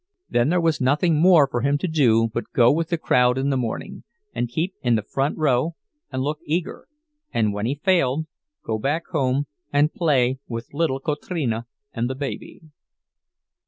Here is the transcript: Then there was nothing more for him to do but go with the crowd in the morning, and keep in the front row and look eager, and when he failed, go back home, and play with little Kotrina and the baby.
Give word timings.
Then 0.27 0.49
there 0.49 0.59
was 0.59 0.81
nothing 0.81 1.21
more 1.21 1.47
for 1.47 1.61
him 1.61 1.77
to 1.77 1.87
do 1.87 2.27
but 2.33 2.51
go 2.55 2.71
with 2.71 2.89
the 2.89 2.97
crowd 2.97 3.37
in 3.37 3.51
the 3.51 3.55
morning, 3.55 4.03
and 4.33 4.49
keep 4.49 4.73
in 4.81 4.95
the 4.95 5.03
front 5.03 5.37
row 5.37 5.75
and 6.11 6.23
look 6.23 6.39
eager, 6.43 6.87
and 7.31 7.53
when 7.53 7.67
he 7.67 7.75
failed, 7.83 8.25
go 8.65 8.79
back 8.79 9.05
home, 9.09 9.45
and 9.71 9.93
play 9.93 10.39
with 10.47 10.73
little 10.73 10.99
Kotrina 10.99 11.65
and 11.93 12.09
the 12.09 12.15
baby. 12.15 12.61